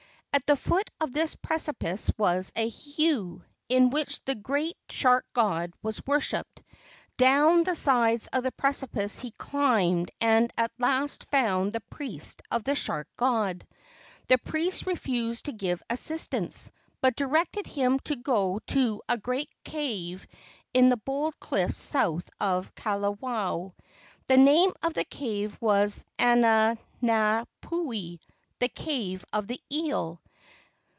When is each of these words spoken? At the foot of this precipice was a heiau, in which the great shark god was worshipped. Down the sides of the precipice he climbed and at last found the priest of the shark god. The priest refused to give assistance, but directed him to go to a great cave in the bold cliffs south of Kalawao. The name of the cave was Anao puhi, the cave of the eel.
At 0.33 0.45
the 0.47 0.55
foot 0.55 0.89
of 1.01 1.11
this 1.11 1.35
precipice 1.35 2.09
was 2.17 2.53
a 2.55 2.69
heiau, 2.71 3.41
in 3.67 3.89
which 3.89 4.23
the 4.23 4.33
great 4.33 4.77
shark 4.89 5.25
god 5.33 5.73
was 5.83 6.01
worshipped. 6.07 6.63
Down 7.17 7.63
the 7.65 7.75
sides 7.75 8.27
of 8.31 8.43
the 8.43 8.53
precipice 8.53 9.19
he 9.19 9.31
climbed 9.31 10.09
and 10.21 10.49
at 10.57 10.71
last 10.77 11.25
found 11.25 11.73
the 11.73 11.81
priest 11.81 12.41
of 12.49 12.63
the 12.63 12.75
shark 12.75 13.09
god. 13.17 13.67
The 14.29 14.37
priest 14.37 14.85
refused 14.85 15.45
to 15.45 15.51
give 15.51 15.83
assistance, 15.89 16.71
but 17.01 17.17
directed 17.17 17.67
him 17.67 17.99
to 18.05 18.15
go 18.15 18.59
to 18.67 19.01
a 19.09 19.17
great 19.17 19.49
cave 19.65 20.25
in 20.73 20.87
the 20.87 20.97
bold 20.97 21.37
cliffs 21.41 21.75
south 21.77 22.29
of 22.39 22.73
Kalawao. 22.75 23.73
The 24.27 24.37
name 24.37 24.71
of 24.81 24.93
the 24.93 25.05
cave 25.05 25.57
was 25.61 26.05
Anao 26.17 26.77
puhi, 27.61 28.19
the 28.59 28.69
cave 28.69 29.25
of 29.33 29.47
the 29.47 29.59
eel. 29.73 30.21